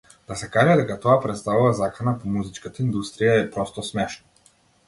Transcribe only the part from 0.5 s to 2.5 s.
каже дека тоа претставува закана по